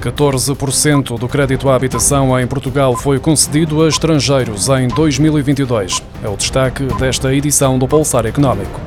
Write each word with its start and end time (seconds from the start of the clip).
14% 0.00 1.18
do 1.18 1.28
crédito 1.28 1.68
à 1.68 1.74
habitação 1.74 2.38
em 2.38 2.46
Portugal 2.46 2.96
foi 2.96 3.18
concedido 3.18 3.82
a 3.82 3.88
estrangeiros 3.88 4.68
em 4.68 4.88
2022. 4.88 6.02
É 6.22 6.28
o 6.28 6.36
destaque 6.36 6.84
desta 6.98 7.34
edição 7.34 7.78
do 7.78 7.86
Pulsar 7.86 8.26
Económico. 8.26 8.80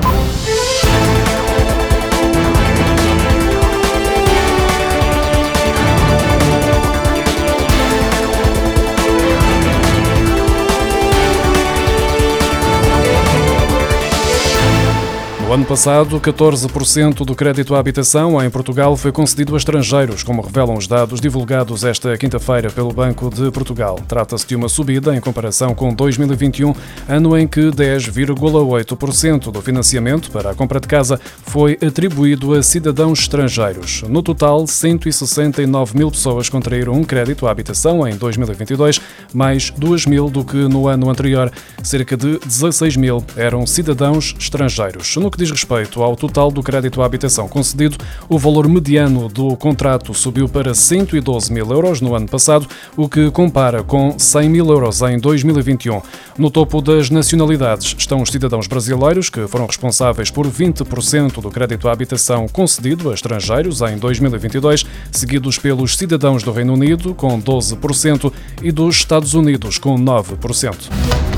Ano 15.54 15.66
passado, 15.66 16.20
14% 16.20 17.24
do 17.24 17.36
crédito 17.36 17.76
à 17.76 17.80
habitação 17.80 18.44
em 18.44 18.50
Portugal 18.50 18.98
foi 18.98 19.12
concedido 19.12 19.54
a 19.54 19.58
estrangeiros, 19.58 20.24
como 20.24 20.42
revelam 20.42 20.76
os 20.76 20.88
dados 20.88 21.22
divulgados 21.22 21.84
esta 21.84 22.18
quinta-feira 22.18 22.72
pelo 22.72 22.92
Banco 22.92 23.30
de 23.30 23.52
Portugal. 23.52 24.00
Trata-se 24.08 24.48
de 24.48 24.56
uma 24.56 24.68
subida 24.68 25.16
em 25.16 25.22
comparação 25.22 25.76
com 25.76 25.94
2021, 25.94 26.74
ano 27.08 27.38
em 27.38 27.48
que 27.48 27.70
10,8% 27.70 29.52
do 29.52 29.62
financiamento 29.62 30.32
para 30.32 30.50
a 30.50 30.56
compra 30.56 30.80
de 30.80 30.88
casa 30.88 31.20
foi 31.44 31.78
atribuído 31.86 32.56
a 32.56 32.64
cidadãos 32.64 33.20
estrangeiros. 33.20 34.02
No 34.10 34.24
total, 34.24 34.66
169 34.66 35.96
mil 35.96 36.10
pessoas 36.10 36.50
contraíram 36.50 36.94
um 36.94 37.04
crédito 37.04 37.46
à 37.46 37.52
habitação 37.52 38.08
em 38.08 38.16
2022, 38.16 39.00
mais 39.32 39.70
2 39.70 40.08
mil 40.08 40.32
do 40.32 40.44
que 40.44 40.58
no 40.58 40.88
ano 40.88 41.12
anterior. 41.12 41.52
Cerca 41.84 42.18
de 42.18 42.40
16 42.40 42.98
mil 42.98 43.24
eram 43.38 43.68
cidadãos 43.68 44.34
estrangeiros. 44.40 45.16
No 45.18 45.30
que 45.30 45.43
diz 45.44 45.52
respeito 45.52 46.02
ao 46.02 46.16
total 46.16 46.50
do 46.50 46.64
crédito 46.64 47.02
à 47.02 47.06
habitação 47.06 47.50
concedido, 47.50 47.98
o 48.30 48.40
valor 48.40 48.68
mediano 48.70 49.28
do 49.28 49.58
contrato 49.58 50.14
subiu 50.14 50.48
para 50.48 50.74
112 50.74 51.52
mil 51.52 51.70
euros 51.70 52.00
no 52.00 52.16
ano 52.16 52.28
passado, 52.28 52.66
o 52.96 53.10
que 53.10 53.30
compara 53.30 53.84
com 53.84 54.18
100 54.18 54.50
mil 54.50 54.68
euros 54.70 55.02
em 55.02 55.20
2021. 55.20 56.02
No 56.38 56.50
topo 56.50 56.82
das 56.82 57.10
nacionalidades 57.10 57.94
estão 57.98 58.22
os 58.22 58.30
cidadãos 58.30 58.68
brasileiros, 58.68 59.30
que 59.30 59.46
foram 59.48 59.66
responsáveis 59.66 60.32
por 60.32 60.48
20% 60.48 61.42
do 61.42 61.52
crédito 61.52 61.90
à 61.90 61.92
habitação 61.92 62.48
concedido 62.48 63.12
a 63.12 63.14
estrangeiros 63.14 63.82
em 63.82 63.98
2022, 63.98 64.86
seguidos 65.12 65.58
pelos 65.58 65.98
cidadãos 65.98 66.42
do 66.42 66.54
Reino 66.54 66.74
Unido, 66.74 67.14
com 67.14 67.42
12%, 67.42 68.32
e 68.62 68.72
dos 68.72 68.96
Estados 68.96 69.34
Unidos, 69.34 69.78
com 69.78 69.96
9%. 69.98 71.33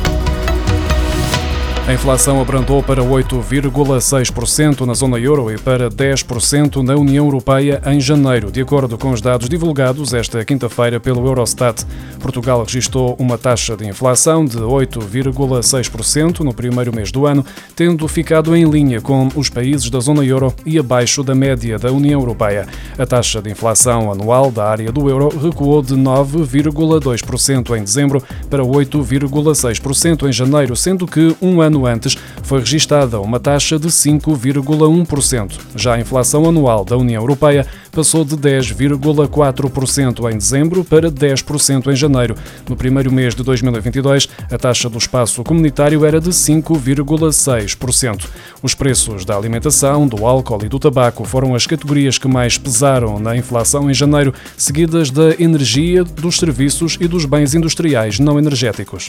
A 1.86 1.92
inflação 1.92 2.40
abrandou 2.40 2.82
para 2.82 3.02
8,6% 3.02 4.86
na 4.86 4.94
zona 4.94 5.18
euro 5.18 5.52
e 5.52 5.58
para 5.58 5.90
10% 5.90 6.76
na 6.82 6.94
União 6.94 7.26
Europeia 7.26 7.82
em 7.84 8.00
janeiro, 8.00 8.50
de 8.50 8.62
acordo 8.62 8.96
com 8.96 9.10
os 9.10 9.20
dados 9.20 9.50
divulgados 9.50 10.14
esta 10.14 10.42
quinta-feira 10.46 10.98
pelo 10.98 11.26
Eurostat. 11.26 11.84
Portugal 12.20 12.64
registrou 12.64 13.14
uma 13.18 13.36
taxa 13.36 13.76
de 13.76 13.86
inflação 13.86 14.46
de 14.46 14.56
8,6% 14.56 16.40
no 16.40 16.54
primeiro 16.54 16.90
mês 16.90 17.12
do 17.12 17.26
ano, 17.26 17.44
tendo 17.76 18.08
ficado 18.08 18.56
em 18.56 18.64
linha 18.64 19.02
com 19.02 19.28
os 19.36 19.50
países 19.50 19.90
da 19.90 20.00
zona 20.00 20.24
euro 20.24 20.54
e 20.64 20.78
abaixo 20.78 21.22
da 21.22 21.34
média 21.34 21.78
da 21.78 21.92
União 21.92 22.18
Europeia. 22.18 22.66
A 22.98 23.04
taxa 23.04 23.42
de 23.42 23.50
inflação 23.50 24.10
anual 24.10 24.50
da 24.50 24.64
área 24.64 24.90
do 24.90 25.10
euro 25.10 25.28
recuou 25.28 25.82
de 25.82 25.94
9,2% 25.94 27.76
em 27.76 27.84
dezembro 27.84 28.22
para 28.48 28.62
8,6% 28.62 30.26
em 30.26 30.32
janeiro, 30.32 30.74
sendo 30.74 31.06
que 31.06 31.36
um 31.42 31.60
ano 31.60 31.73
ano 31.74 31.86
antes 31.86 32.16
foi 32.42 32.60
registada 32.60 33.20
uma 33.20 33.40
taxa 33.40 33.78
de 33.78 33.88
5,1%. 33.88 35.52
Já 35.74 35.94
a 35.94 36.00
inflação 36.00 36.46
anual 36.46 36.84
da 36.84 36.96
União 36.96 37.22
Europeia 37.22 37.66
passou 37.90 38.24
de 38.24 38.36
10,4% 38.36 40.32
em 40.32 40.36
dezembro 40.36 40.84
para 40.84 41.10
10% 41.10 41.92
em 41.92 41.96
janeiro. 41.96 42.34
No 42.68 42.76
primeiro 42.76 43.12
mês 43.12 43.34
de 43.34 43.42
2022, 43.42 44.28
a 44.50 44.58
taxa 44.58 44.88
do 44.88 44.98
espaço 44.98 45.42
comunitário 45.42 46.04
era 46.04 46.20
de 46.20 46.30
5,6%. 46.30 48.26
Os 48.62 48.74
preços 48.74 49.24
da 49.24 49.36
alimentação, 49.36 50.06
do 50.06 50.26
álcool 50.26 50.64
e 50.64 50.68
do 50.68 50.78
tabaco 50.78 51.24
foram 51.24 51.54
as 51.54 51.66
categorias 51.66 52.18
que 52.18 52.28
mais 52.28 52.58
pesaram 52.58 53.18
na 53.18 53.36
inflação 53.36 53.90
em 53.90 53.94
janeiro, 53.94 54.34
seguidas 54.56 55.10
da 55.10 55.30
energia, 55.38 56.04
dos 56.04 56.36
serviços 56.36 56.96
e 57.00 57.06
dos 57.06 57.24
bens 57.24 57.54
industriais 57.54 58.18
não 58.18 58.38
energéticos. 58.38 59.08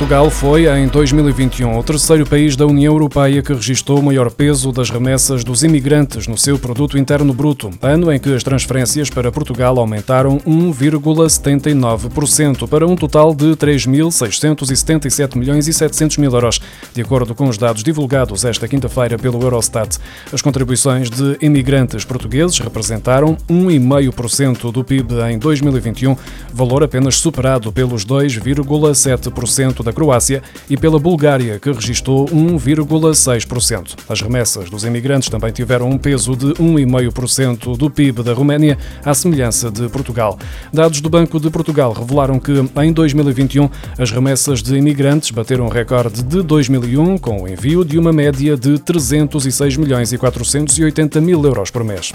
Portugal 0.00 0.30
foi, 0.30 0.66
em 0.66 0.88
2021, 0.88 1.78
o 1.78 1.82
terceiro 1.82 2.24
país 2.24 2.56
da 2.56 2.64
União 2.64 2.94
Europeia 2.94 3.42
que 3.42 3.52
registrou 3.52 3.98
o 3.98 4.02
maior 4.02 4.30
peso 4.30 4.72
das 4.72 4.88
remessas 4.88 5.44
dos 5.44 5.62
imigrantes 5.62 6.26
no 6.26 6.38
seu 6.38 6.58
produto 6.58 6.96
interno 6.96 7.34
bruto, 7.34 7.68
ano 7.82 8.10
em 8.10 8.18
que 8.18 8.34
as 8.34 8.42
transferências 8.42 9.10
para 9.10 9.30
Portugal 9.30 9.78
aumentaram 9.78 10.38
1,79% 10.38 12.66
para 12.66 12.86
um 12.86 12.96
total 12.96 13.34
de 13.34 13.54
3.677 13.56 15.36
milhões 15.36 15.68
e 15.68 15.72
700 15.74 16.16
mil 16.16 16.32
euros, 16.32 16.62
de 16.94 17.02
acordo 17.02 17.34
com 17.34 17.46
os 17.46 17.58
dados 17.58 17.82
divulgados 17.82 18.46
esta 18.46 18.66
quinta-feira 18.66 19.18
pelo 19.18 19.42
Eurostat. 19.42 19.98
As 20.32 20.40
contribuições 20.40 21.10
de 21.10 21.36
imigrantes 21.42 22.06
portugueses 22.06 22.58
representaram 22.58 23.36
1,5% 23.46 24.72
do 24.72 24.82
PIB 24.82 25.16
em 25.30 25.38
2021, 25.38 26.16
valor 26.54 26.82
apenas 26.82 27.16
superado 27.16 27.70
pelos 27.70 28.06
2,7% 28.06 29.82
da 29.82 29.89
da 29.90 29.92
Croácia 29.92 30.42
e 30.68 30.76
pela 30.76 30.98
Bulgária, 30.98 31.58
que 31.58 31.70
registrou 31.70 32.26
1,6%. 32.26 33.96
As 34.08 34.22
remessas 34.22 34.70
dos 34.70 34.84
imigrantes 34.84 35.28
também 35.28 35.52
tiveram 35.52 35.90
um 35.90 35.98
peso 35.98 36.36
de 36.36 36.46
1,5% 36.54 37.76
do 37.76 37.90
PIB 37.90 38.22
da 38.22 38.32
Roménia, 38.32 38.78
à 39.04 39.12
semelhança 39.12 39.70
de 39.70 39.88
Portugal. 39.88 40.38
Dados 40.72 41.00
do 41.00 41.10
Banco 41.10 41.40
de 41.40 41.50
Portugal 41.50 41.92
revelaram 41.92 42.38
que, 42.38 42.52
em 42.82 42.92
2021, 42.92 43.68
as 43.98 44.10
remessas 44.10 44.62
de 44.62 44.76
imigrantes 44.76 45.30
bateram 45.30 45.66
um 45.66 45.68
recorde 45.68 46.22
de 46.22 46.42
2001, 46.42 47.18
com 47.18 47.42
o 47.42 47.48
envio 47.48 47.84
de 47.84 47.98
uma 47.98 48.12
média 48.12 48.56
de 48.56 48.78
306 48.78 49.76
milhões 49.76 50.12
e 50.12 50.18
480 50.18 51.20
mil 51.20 51.44
euros 51.44 51.70
por 51.70 51.82
mês. 51.82 52.12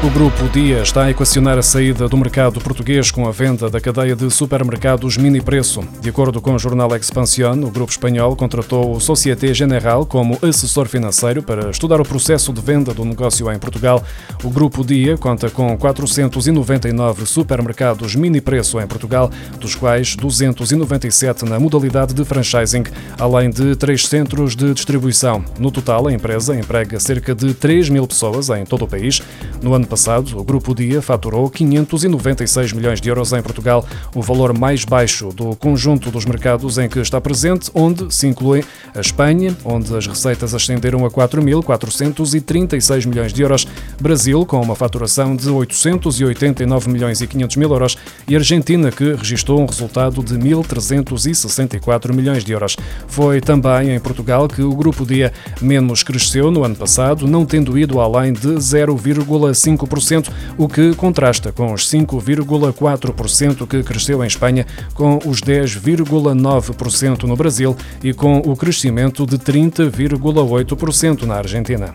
O 0.00 0.10
Grupo 0.10 0.48
Dia 0.50 0.80
está 0.80 1.06
a 1.06 1.10
equacionar 1.10 1.58
a 1.58 1.62
saída 1.62 2.08
do 2.08 2.16
mercado 2.16 2.60
português 2.60 3.10
com 3.10 3.26
a 3.26 3.32
venda 3.32 3.68
da 3.68 3.80
cadeia 3.80 4.14
de 4.14 4.30
supermercados 4.30 5.16
Mini 5.16 5.40
Preço. 5.40 5.82
De 6.00 6.08
acordo 6.08 6.40
com 6.40 6.54
o 6.54 6.58
jornal 6.58 6.94
Expansión, 6.94 7.64
o 7.64 7.70
grupo 7.70 7.90
espanhol 7.90 8.36
contratou 8.36 8.94
o 8.94 9.00
Societe 9.00 9.52
General 9.52 10.06
como 10.06 10.38
assessor 10.40 10.86
financeiro 10.86 11.42
para 11.42 11.70
estudar 11.70 12.00
o 12.00 12.04
processo 12.04 12.52
de 12.52 12.60
venda 12.60 12.94
do 12.94 13.04
negócio 13.04 13.50
em 13.52 13.58
Portugal. 13.58 14.00
O 14.44 14.50
Grupo 14.50 14.84
Dia 14.84 15.18
conta 15.18 15.50
com 15.50 15.76
499 15.76 17.26
supermercados 17.26 18.14
Mini 18.14 18.40
Preço 18.40 18.78
em 18.78 18.86
Portugal, 18.86 19.28
dos 19.58 19.74
quais 19.74 20.14
297 20.14 21.44
na 21.44 21.58
modalidade 21.58 22.14
de 22.14 22.24
franchising, 22.24 22.84
além 23.18 23.50
de 23.50 23.74
três 23.74 24.06
centros 24.06 24.54
de 24.54 24.72
distribuição. 24.72 25.44
No 25.58 25.72
total, 25.72 26.06
a 26.06 26.12
empresa 26.12 26.54
emprega 26.54 27.00
cerca 27.00 27.34
de 27.34 27.52
3 27.52 27.88
mil 27.88 28.06
pessoas 28.06 28.48
em 28.48 28.64
todo 28.64 28.84
o 28.84 28.88
país. 28.88 29.20
No 29.60 29.74
ano 29.74 29.87
passado, 29.88 30.38
o 30.38 30.44
Grupo 30.44 30.74
Dia 30.74 31.02
faturou 31.02 31.48
596 31.50 32.72
milhões 32.72 33.00
de 33.00 33.08
euros 33.08 33.32
em 33.32 33.42
Portugal, 33.42 33.84
o 34.14 34.22
valor 34.22 34.56
mais 34.56 34.84
baixo 34.84 35.30
do 35.30 35.56
conjunto 35.56 36.10
dos 36.10 36.24
mercados 36.24 36.78
em 36.78 36.88
que 36.88 36.98
está 37.00 37.20
presente, 37.20 37.70
onde 37.74 38.14
se 38.14 38.26
inclui 38.26 38.64
a 38.94 39.00
Espanha, 39.00 39.56
onde 39.64 39.96
as 39.96 40.06
receitas 40.06 40.54
ascenderam 40.54 41.04
a 41.04 41.10
4.436 41.10 43.06
milhões 43.06 43.32
de 43.32 43.42
euros, 43.42 43.66
Brasil, 44.00 44.44
com 44.44 44.60
uma 44.60 44.74
faturação 44.74 45.34
de 45.34 45.48
889 45.48 46.90
milhões 46.90 47.20
e 47.20 47.26
500 47.26 47.56
mil 47.56 47.70
euros, 47.72 47.96
e 48.28 48.36
Argentina, 48.36 48.90
que 48.90 49.14
registrou 49.14 49.60
um 49.60 49.66
resultado 49.66 50.22
de 50.22 50.34
1.364 50.34 52.12
milhões 52.12 52.44
de 52.44 52.52
euros. 52.52 52.76
Foi 53.06 53.40
também 53.40 53.94
em 53.94 54.00
Portugal 54.00 54.46
que 54.48 54.62
o 54.62 54.74
Grupo 54.74 55.06
Dia 55.06 55.32
menos 55.60 56.02
cresceu 56.02 56.50
no 56.50 56.64
ano 56.64 56.76
passado, 56.76 57.26
não 57.26 57.46
tendo 57.46 57.78
ido 57.78 58.00
além 58.00 58.32
de 58.32 58.48
0,5%, 58.48 59.77
o 60.56 60.68
que 60.68 60.94
contrasta 60.94 61.52
com 61.52 61.72
os 61.72 61.88
5,4% 61.90 63.66
que 63.66 63.82
cresceu 63.82 64.22
em 64.22 64.26
Espanha, 64.26 64.66
com 64.94 65.18
os 65.26 65.40
10,9% 65.40 67.24
no 67.24 67.36
Brasil 67.36 67.76
e 68.02 68.12
com 68.12 68.38
o 68.38 68.56
crescimento 68.56 69.26
de 69.26 69.38
30,8% 69.38 71.22
na 71.22 71.36
Argentina. 71.36 71.92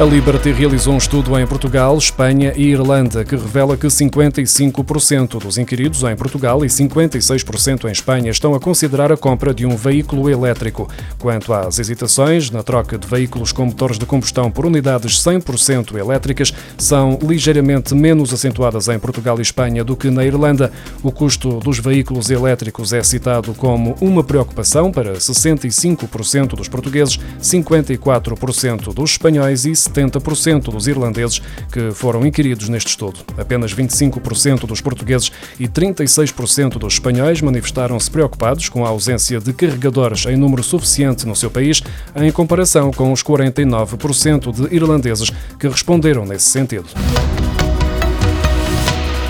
A 0.00 0.02
Liberty 0.02 0.50
realizou 0.50 0.94
um 0.94 0.96
estudo 0.96 1.38
em 1.38 1.46
Portugal, 1.46 1.98
Espanha 1.98 2.54
e 2.56 2.68
Irlanda 2.68 3.22
que 3.22 3.36
revela 3.36 3.76
que 3.76 3.86
55% 3.86 5.38
dos 5.38 5.58
inquiridos 5.58 6.02
em 6.04 6.16
Portugal 6.16 6.64
e 6.64 6.68
56% 6.68 7.84
em 7.84 7.92
Espanha 7.92 8.30
estão 8.30 8.54
a 8.54 8.58
considerar 8.58 9.12
a 9.12 9.16
compra 9.18 9.52
de 9.52 9.66
um 9.66 9.76
veículo 9.76 10.30
elétrico. 10.30 10.88
Quanto 11.18 11.52
às 11.52 11.78
hesitações 11.78 12.50
na 12.50 12.62
troca 12.62 12.96
de 12.96 13.06
veículos 13.06 13.52
com 13.52 13.66
motores 13.66 13.98
de 13.98 14.06
combustão 14.06 14.50
por 14.50 14.64
unidades 14.64 15.22
100% 15.22 15.94
elétricas, 15.98 16.50
são 16.78 17.18
ligeiramente 17.20 17.94
menos 17.94 18.32
acentuadas 18.32 18.88
em 18.88 18.98
Portugal 18.98 19.38
e 19.38 19.42
Espanha 19.42 19.84
do 19.84 19.94
que 19.94 20.08
na 20.08 20.24
Irlanda. 20.24 20.72
O 21.02 21.12
custo 21.12 21.58
dos 21.58 21.78
veículos 21.78 22.30
elétricos 22.30 22.94
é 22.94 23.02
citado 23.02 23.52
como 23.52 23.94
uma 24.00 24.24
preocupação 24.24 24.90
para 24.90 25.12
65% 25.12 26.56
dos 26.56 26.68
portugueses, 26.68 27.20
54% 27.38 28.94
dos 28.94 29.10
espanhóis 29.10 29.66
e 29.66 29.89
70% 29.90 30.70
dos 30.70 30.86
irlandeses 30.86 31.40
que 31.72 31.90
foram 31.92 32.26
inquiridos 32.26 32.68
neste 32.68 32.88
estudo. 32.88 33.20
Apenas 33.36 33.74
25% 33.74 34.66
dos 34.66 34.80
portugueses 34.80 35.32
e 35.58 35.66
36% 35.66 36.78
dos 36.78 36.94
espanhóis 36.94 37.40
manifestaram-se 37.40 38.10
preocupados 38.10 38.68
com 38.68 38.84
a 38.84 38.88
ausência 38.88 39.40
de 39.40 39.52
carregadores 39.52 40.26
em 40.26 40.36
número 40.36 40.62
suficiente 40.62 41.26
no 41.26 41.34
seu 41.34 41.50
país, 41.50 41.82
em 42.16 42.30
comparação 42.30 42.90
com 42.92 43.12
os 43.12 43.22
49% 43.22 44.52
de 44.52 44.74
irlandeses 44.74 45.30
que 45.58 45.68
responderam 45.68 46.24
nesse 46.24 46.46
sentido. 46.46 46.86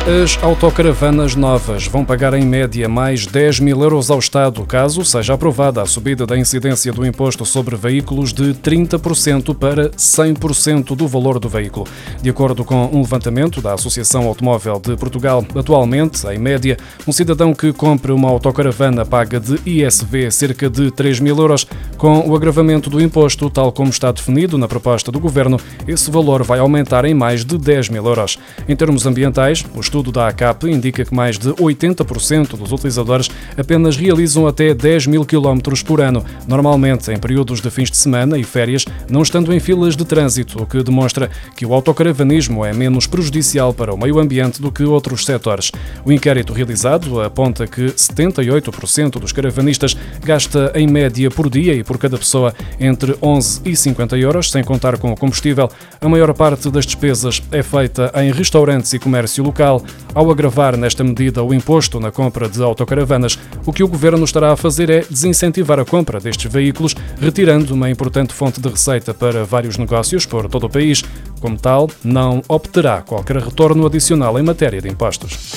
As 0.06 0.42
autocaravanas 0.42 1.36
novas 1.36 1.86
vão 1.86 2.06
pagar 2.06 2.32
em 2.32 2.42
média 2.42 2.88
mais 2.88 3.26
10 3.26 3.60
mil 3.60 3.82
euros 3.82 4.10
ao 4.10 4.18
Estado, 4.18 4.64
caso 4.64 5.04
seja 5.04 5.34
aprovada 5.34 5.82
a 5.82 5.86
subida 5.86 6.26
da 6.26 6.38
incidência 6.38 6.90
do 6.90 7.04
imposto 7.04 7.44
sobre 7.44 7.76
veículos 7.76 8.32
de 8.32 8.54
30% 8.54 9.54
para 9.54 9.90
100% 9.90 10.96
do 10.96 11.06
valor 11.06 11.38
do 11.38 11.50
veículo. 11.50 11.86
De 12.22 12.30
acordo 12.30 12.64
com 12.64 12.86
um 12.86 13.02
levantamento 13.02 13.60
da 13.60 13.74
Associação 13.74 14.26
Automóvel 14.26 14.80
de 14.80 14.96
Portugal, 14.96 15.44
atualmente, 15.54 16.26
em 16.28 16.38
média, 16.38 16.78
um 17.06 17.12
cidadão 17.12 17.52
que 17.52 17.70
compre 17.70 18.10
uma 18.10 18.30
autocaravana 18.30 19.04
paga 19.04 19.38
de 19.38 19.60
ISV 19.66 20.30
cerca 20.30 20.70
de 20.70 20.90
3 20.90 21.20
mil 21.20 21.36
euros. 21.36 21.66
Com 21.98 22.26
o 22.26 22.34
agravamento 22.34 22.88
do 22.88 23.02
imposto, 23.02 23.50
tal 23.50 23.70
como 23.70 23.90
está 23.90 24.10
definido 24.10 24.56
na 24.56 24.66
proposta 24.66 25.12
do 25.12 25.20
Governo, 25.20 25.60
esse 25.86 26.10
valor 26.10 26.42
vai 26.42 26.58
aumentar 26.58 27.04
em 27.04 27.12
mais 27.12 27.44
de 27.44 27.58
10 27.58 27.90
mil 27.90 28.06
euros. 28.06 28.38
Em 28.66 28.74
termos 28.74 29.06
ambientais, 29.06 29.62
os 29.76 29.89
estudo 29.90 30.12
da 30.12 30.28
ACAP 30.28 30.70
indica 30.70 31.04
que 31.04 31.12
mais 31.12 31.36
de 31.36 31.48
80% 31.48 32.56
dos 32.56 32.70
utilizadores 32.70 33.28
apenas 33.56 33.96
realizam 33.96 34.46
até 34.46 34.72
10 34.72 35.08
mil 35.08 35.24
quilómetros 35.24 35.82
por 35.82 36.00
ano, 36.00 36.24
normalmente 36.46 37.10
em 37.10 37.18
períodos 37.18 37.60
de 37.60 37.68
fins 37.70 37.90
de 37.90 37.96
semana 37.96 38.38
e 38.38 38.44
férias, 38.44 38.84
não 39.08 39.20
estando 39.20 39.52
em 39.52 39.58
filas 39.58 39.96
de 39.96 40.04
trânsito, 40.04 40.62
o 40.62 40.66
que 40.66 40.80
demonstra 40.84 41.28
que 41.56 41.66
o 41.66 41.74
autocaravanismo 41.74 42.64
é 42.64 42.72
menos 42.72 43.08
prejudicial 43.08 43.74
para 43.74 43.92
o 43.92 43.98
meio 43.98 44.20
ambiente 44.20 44.62
do 44.62 44.70
que 44.70 44.84
outros 44.84 45.24
setores. 45.24 45.72
O 46.04 46.12
inquérito 46.12 46.52
realizado 46.52 47.20
aponta 47.20 47.66
que 47.66 47.86
78% 47.86 49.18
dos 49.18 49.32
caravanistas 49.32 49.96
gasta 50.24 50.70
em 50.76 50.86
média 50.86 51.28
por 51.32 51.50
dia 51.50 51.74
e 51.74 51.82
por 51.82 51.98
cada 51.98 52.16
pessoa 52.16 52.54
entre 52.78 53.16
11 53.20 53.62
e 53.64 53.74
50 53.74 54.16
euros, 54.18 54.52
sem 54.52 54.62
contar 54.62 54.98
com 54.98 55.10
o 55.10 55.16
combustível. 55.16 55.68
A 56.00 56.08
maior 56.08 56.32
parte 56.32 56.70
das 56.70 56.86
despesas 56.86 57.42
é 57.50 57.60
feita 57.60 58.12
em 58.14 58.30
restaurantes 58.30 58.92
e 58.92 58.98
comércio 59.00 59.42
local, 59.42 59.79
ao 60.14 60.30
agravar 60.30 60.76
nesta 60.76 61.04
medida 61.04 61.42
o 61.42 61.54
imposto 61.54 62.00
na 62.00 62.10
compra 62.10 62.48
de 62.48 62.62
autocaravanas, 62.62 63.38
o 63.64 63.72
que 63.72 63.82
o 63.82 63.88
governo 63.88 64.24
estará 64.24 64.52
a 64.52 64.56
fazer 64.56 64.90
é 64.90 65.04
desincentivar 65.08 65.78
a 65.78 65.84
compra 65.84 66.20
destes 66.20 66.50
veículos, 66.50 66.94
retirando 67.20 67.74
uma 67.74 67.90
importante 67.90 68.32
fonte 68.32 68.60
de 68.60 68.68
receita 68.68 69.14
para 69.14 69.44
vários 69.44 69.78
negócios 69.78 70.26
por 70.26 70.48
todo 70.48 70.64
o 70.64 70.70
país. 70.70 71.02
Como 71.40 71.56
tal, 71.56 71.88
não 72.04 72.42
obterá 72.48 73.02
qualquer 73.02 73.36
retorno 73.38 73.86
adicional 73.86 74.38
em 74.38 74.42
matéria 74.42 74.80
de 74.80 74.88
impostos. 74.88 75.54